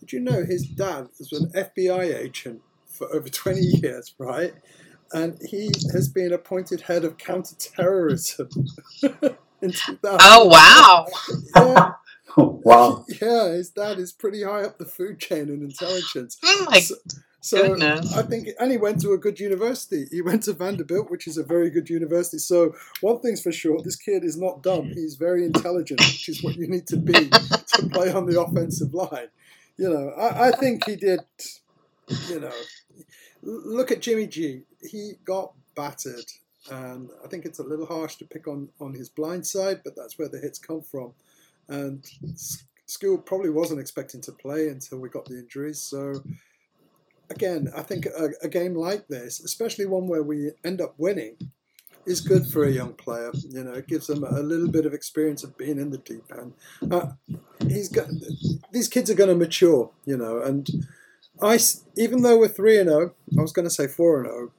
[0.00, 4.52] Did you know his dad was an FBI agent for over 20 years, right?
[5.12, 8.48] And he has been appointed head of counterterrorism
[9.64, 10.18] in 2000.
[10.22, 11.06] Oh, wow.
[11.56, 11.92] Yeah.
[12.36, 13.04] wow.
[13.20, 16.38] Yeah, his dad is pretty high up the food chain in intelligence.
[16.44, 16.80] Oh my.
[16.80, 16.94] So,
[17.40, 18.16] So Goodness.
[18.16, 20.06] I think, and he went to a good university.
[20.10, 22.38] He went to Vanderbilt, which is a very good university.
[22.38, 24.86] So one thing's for sure, this kid is not dumb.
[24.94, 28.94] He's very intelligent, which is what you need to be to play on the offensive
[28.94, 29.28] line.
[29.76, 31.20] You know, I, I think he did.
[32.28, 32.52] You know,
[33.42, 34.62] look at Jimmy G.
[34.82, 36.30] He got battered,
[36.70, 39.94] and I think it's a little harsh to pick on on his blind side, but
[39.96, 41.12] that's where the hits come from.
[41.68, 42.04] And
[42.86, 45.80] Skule probably wasn't expecting to play until we got the injuries.
[45.80, 46.22] So
[47.30, 51.36] again, I think a, a game like this, especially one where we end up winning,
[52.06, 53.32] is good for a young player.
[53.48, 56.24] You know, it gives them a little bit of experience of being in the deep
[56.36, 56.52] end.
[56.90, 57.12] Uh,
[57.66, 58.08] he's got
[58.72, 59.90] these kids are going to mature.
[60.04, 60.68] You know, and
[61.40, 61.58] I,
[61.96, 64.52] even though we're three and zero, I was going to say four and zero.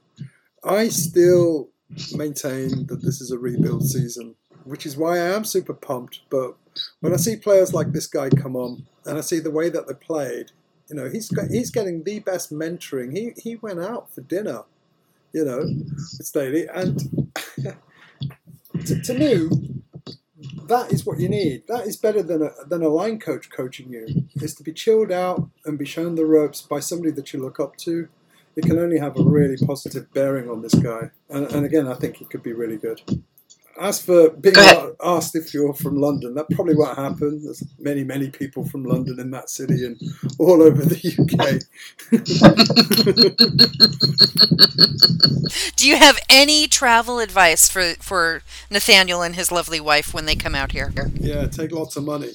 [0.63, 1.69] I still
[2.13, 6.21] maintain that this is a rebuild season, which is why I am super pumped.
[6.29, 6.55] But
[6.99, 9.87] when I see players like this guy come on, and I see the way that
[9.87, 10.51] they played,
[10.89, 13.15] you know, he's got, he's getting the best mentoring.
[13.15, 14.63] He he went out for dinner,
[15.33, 16.99] you know, with Staley, and
[18.85, 19.81] to, to me,
[20.67, 21.63] that is what you need.
[21.67, 24.27] That is better than a than a line coach coaching you.
[24.35, 27.59] Is to be chilled out and be shown the ropes by somebody that you look
[27.59, 28.07] up to.
[28.55, 31.95] It can only have a really positive bearing on this guy, and, and again, I
[31.95, 33.01] think he could be really good.
[33.77, 34.55] As for being
[35.03, 37.43] asked if you're from London, that probably won't happen.
[37.43, 39.99] There's many, many people from London in that city and
[40.39, 41.59] all over the UK.
[45.75, 50.35] Do you have any travel advice for for Nathaniel and his lovely wife when they
[50.35, 50.93] come out here?
[51.15, 52.31] yeah, take lots of money.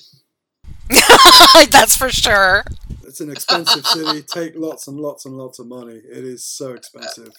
[1.70, 2.64] That's for sure.
[3.05, 4.22] It's an expensive city.
[4.22, 5.96] Take lots and lots and lots of money.
[5.96, 7.33] It is so expensive.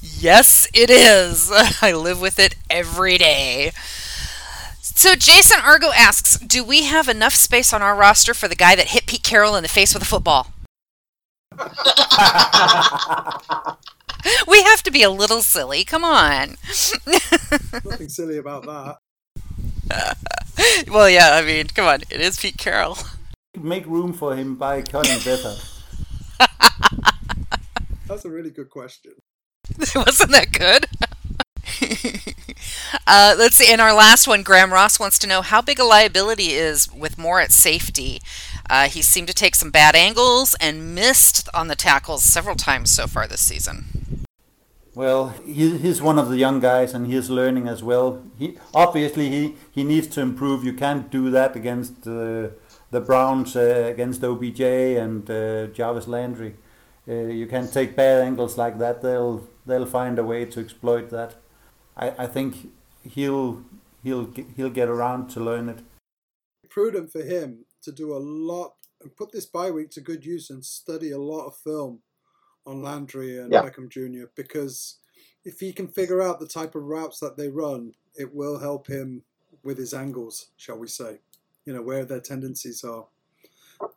[0.00, 1.50] Yes, it is.
[1.82, 3.72] I live with it every day.
[4.80, 8.74] So Jason Argo asks, "Do we have enough space on our roster for the guy
[8.76, 10.52] that hit Pete Carroll in the face with a football?"
[14.48, 15.84] we have to be a little silly.
[15.84, 16.56] Come on.
[17.84, 18.96] Nothing silly about that.
[20.88, 22.02] well, yeah, I mean, come on.
[22.10, 22.98] It is Pete Carroll.
[23.60, 25.54] Make room for him by cutting better.
[28.06, 29.12] That's a really good question.
[29.94, 30.86] Wasn't that good?
[33.06, 33.72] uh, let's see.
[33.72, 37.18] In our last one, Graham Ross wants to know how big a liability is with
[37.18, 38.20] Moore at safety.
[38.68, 42.90] Uh, he seemed to take some bad angles and missed on the tackles several times
[42.90, 44.05] so far this season.
[44.96, 48.22] Well, he, he's one of the young guys, and he's learning as well.
[48.38, 50.64] He obviously he, he needs to improve.
[50.64, 52.48] You can't do that against uh,
[52.90, 56.54] the Browns, uh, against OBJ and uh, Jarvis Landry.
[57.06, 59.02] Uh, you can't take bad angles like that.
[59.02, 61.34] They'll they'll find a way to exploit that.
[61.94, 63.64] I, I think he'll
[64.02, 65.80] he'll he'll get around to learn it.
[66.70, 70.48] Prudent for him to do a lot and put this bye week to good use
[70.48, 72.00] and study a lot of film
[72.66, 73.62] on Landry and Yeah.
[73.62, 74.26] Beckham Jr.
[74.34, 74.96] because
[75.44, 78.88] if he can figure out the type of routes that they run, it will help
[78.88, 79.22] him
[79.62, 81.20] with his angles, shall we say,
[81.64, 83.06] you know, where their tendencies are.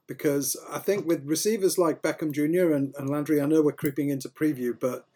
[0.08, 2.73] Because I think with receivers like Beckham Jr.
[2.73, 5.08] and, and Landry, I know we're creeping into preview, but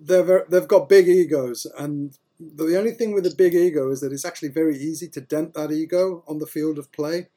[0.00, 4.00] they're ver- they've got big egos, and the only thing with a big ego is
[4.00, 7.28] that it's actually very easy to dent that ego on the field of play.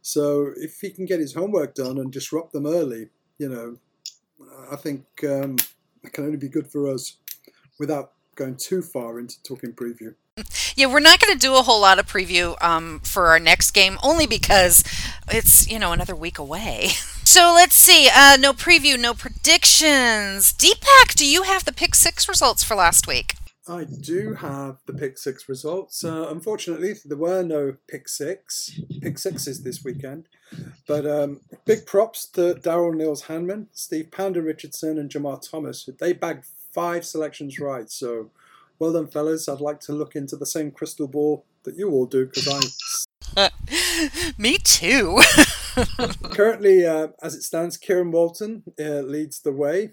[0.00, 3.76] So if he can get his homework done and disrupt them early, you know,
[4.70, 5.56] I think um,
[6.02, 7.16] it can only be good for us
[7.78, 10.14] without going too far into talking preview.
[10.76, 13.72] Yeah, we're not going to do a whole lot of preview um, for our next
[13.72, 14.84] game, only because
[15.28, 16.90] it's you know another week away.
[17.28, 18.08] So let's see.
[18.08, 20.54] Uh, no preview, no predictions.
[20.54, 23.34] Dipak, do you have the pick six results for last week?
[23.68, 26.04] I do have the pick six results.
[26.04, 28.80] Uh, unfortunately, there were no pick six.
[29.00, 30.28] Pick sixes this weekend.
[30.86, 35.88] But um, big props to Daryl Nils Hanman, Steve Panda Richardson, and Jamar Thomas.
[35.98, 37.90] They bagged five selections right.
[37.90, 38.30] So
[38.78, 39.48] well done, fellas.
[39.48, 42.60] I'd like to look into the same crystal ball that you all do because I
[44.38, 45.20] Me too.
[46.30, 49.90] Currently, uh, as it stands, Kieran Walton uh, leads the way.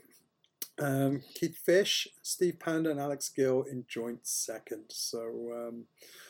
[0.77, 4.85] Um, Keith Fish, Steve Panda, and Alex Gill in joint second.
[4.89, 5.19] So
[5.55, 5.85] um,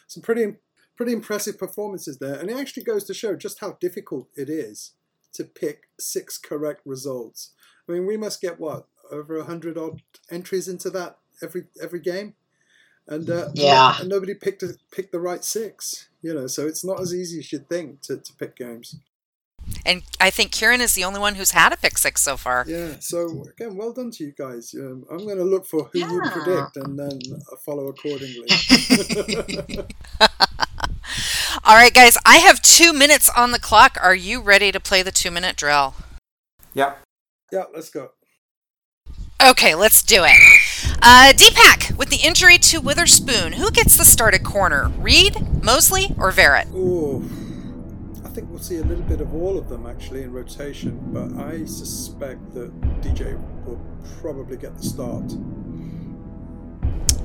[0.07, 0.55] some pretty
[0.95, 4.91] pretty impressive performances there, and it actually goes to show just how difficult it is
[5.33, 7.51] to pick six correct results.
[7.89, 11.99] I mean, we must get what over a hundred odd entries into that every every
[11.99, 12.35] game,
[13.07, 13.95] and uh, Yeah.
[13.99, 16.09] and nobody picked a, picked the right six.
[16.21, 18.95] You know, so it's not as easy as you'd think to, to pick games.
[19.85, 22.65] And I think Kieran is the only one who's had a pick six so far.
[22.67, 24.73] Yeah, so again, well done to you guys.
[24.73, 28.47] Um, I'm going to look for who you predict and then uh, follow accordingly.
[31.63, 33.97] All right, guys, I have two minutes on the clock.
[34.01, 35.93] Are you ready to play the two minute drill?
[36.73, 36.95] Yeah.
[37.51, 38.11] Yeah, let's go.
[39.43, 40.37] Okay, let's do it.
[41.01, 44.89] Uh, Dipak, with the injury to Witherspoon, who gets the start at corner?
[44.97, 46.73] Reed, Moseley, or Verrett?
[46.73, 47.44] Ooh, I
[48.35, 51.63] think we'll see a little bit of all of them actually in rotation, but I
[51.63, 52.69] suspect that
[52.99, 53.79] DJ will
[54.19, 55.23] probably get the start.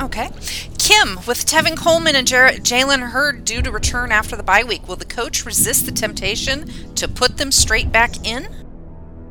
[0.01, 0.31] Okay.
[0.79, 4.87] Kim, with Tevin Coleman and Jar- Jalen Hurd due to return after the bye week,
[4.87, 8.47] will the coach resist the temptation to put them straight back in?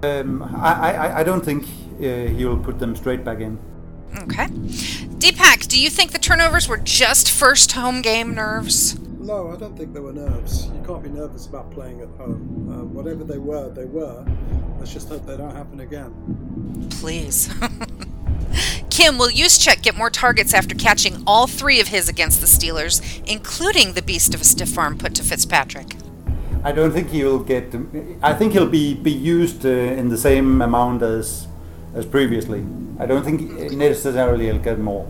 [0.04, 3.58] Um, I, I, I don't think uh, he will put them straight back in.
[4.24, 4.48] Okay.
[4.48, 9.00] Dipak, do you think the turnovers were just first home game nerves?
[9.20, 10.68] No, I don't think there were nerves.
[10.68, 12.70] You can't be nervous about playing at home.
[12.72, 14.26] Uh, whatever they were, they were.
[14.80, 16.88] Let's just hope they don't happen again.
[16.90, 17.54] Please.
[18.90, 23.02] Kim, will Juszczyk get more targets after catching all three of his against the Steelers,
[23.28, 25.96] including the beast of a stiff arm put to Fitzpatrick?
[26.64, 27.74] I don't think he'll get.
[28.22, 31.48] I think he'll be be used uh, in the same amount as
[31.94, 32.66] as previously.
[33.00, 33.42] I don't think
[33.72, 35.08] necessarily he'll get more.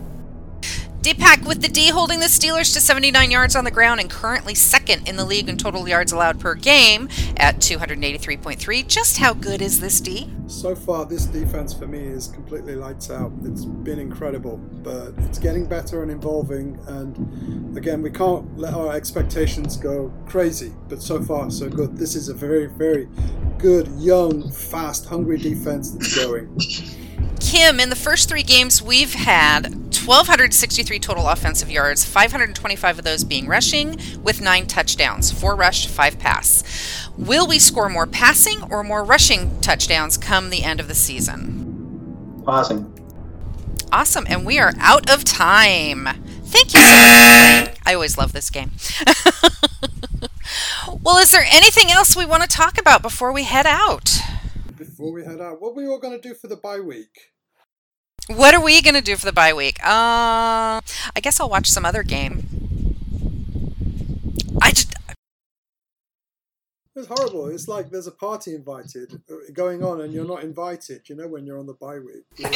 [1.02, 4.54] Dipak, with the D holding the Steelers to 79 yards on the ground and currently
[4.54, 9.62] second in the league in total yards allowed per game at 283.3, just how good
[9.62, 10.30] is this D?
[10.46, 13.32] So far, this defense for me is completely lights out.
[13.44, 16.78] It's been incredible, but it's getting better and evolving.
[16.86, 21.96] And again, we can't let our expectations go crazy, but so far, so good.
[21.96, 23.08] This is a very, very
[23.56, 26.54] good, young, fast, hungry defense that's going.
[27.50, 33.24] Kim, in the first three games, we've had 1,263 total offensive yards, 525 of those
[33.24, 37.10] being rushing, with nine touchdowns, four rush, five pass.
[37.18, 42.44] Will we score more passing or more rushing touchdowns come the end of the season?
[42.46, 42.86] Passing.
[43.90, 46.04] Awesome, and we are out of time.
[46.44, 47.78] Thank you so much.
[47.84, 48.70] I always love this game.
[51.02, 54.20] well, is there anything else we want to talk about before we head out?
[54.76, 57.29] Before we head out, what were we all going to do for the bye week?
[58.36, 59.84] What are we going to do for the bye week?
[59.84, 62.46] Uh, I guess I'll watch some other game.
[64.62, 64.94] I just
[66.94, 67.48] It's horrible.
[67.48, 71.08] It's like there's a party invited uh, going on and you're not invited.
[71.08, 72.24] You know when you're on the bye week.
[72.38, 72.52] Like,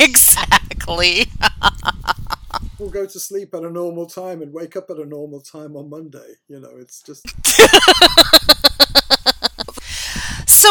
[0.00, 1.26] exactly.
[2.78, 5.76] we'll go to sleep at a normal time and wake up at a normal time
[5.76, 6.34] on Monday.
[6.46, 7.26] You know, it's just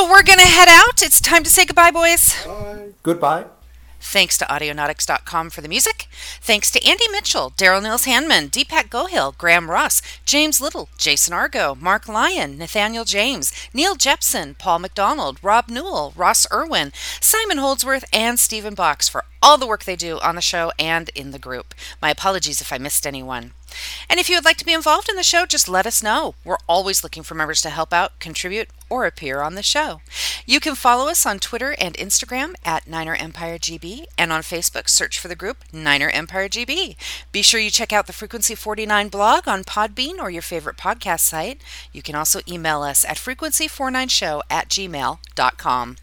[0.01, 1.03] So we're going to head out.
[1.03, 2.33] It's time to say goodbye, boys.
[2.43, 2.87] bye.
[3.03, 3.45] Goodbye.
[3.99, 6.07] Thanks to Audionautix.com for the music.
[6.41, 11.77] Thanks to Andy Mitchell, Daryl Nils Handman, Dipak Gohill, Graham Ross, James Little, Jason Argo,
[11.79, 18.39] Marc Lyon, Nathaniel James, Neil Jepson, Paul McDonald, Rob Newell, Ross Irwin, Simon Holdsworth, and
[18.39, 21.73] Stephen Box for all the work they do on the show and in the group.
[22.01, 23.53] My apologies if I missed anyone.
[24.09, 26.35] And if you would like to be involved in the show, just let us know.
[26.43, 30.01] We're always looking for members to help out, contribute, or appear on the show.
[30.45, 34.89] You can follow us on Twitter and Instagram at Niner Empire GB, and on Facebook,
[34.89, 36.95] search for the group Niner Empire GB.
[37.31, 41.21] Be sure you check out the Frequency 49 blog on Podbean or your favorite podcast
[41.21, 41.61] site.
[41.93, 45.97] You can also email us at frequency49show at gmail.com.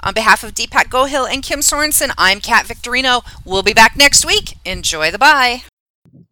[0.00, 3.22] On behalf of Dipak Gohill and Kim Sorensen, I'm Kat Victorino.
[3.44, 4.56] We'll be back next week.
[4.64, 5.62] Enjoy the bye.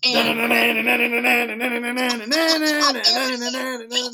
[0.03, 0.25] I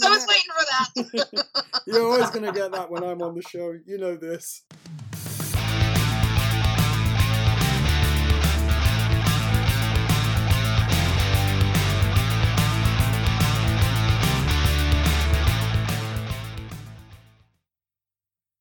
[0.08, 1.46] was waiting for that.
[1.86, 3.74] You're always going to get that when I'm on the show.
[3.86, 4.62] You know this.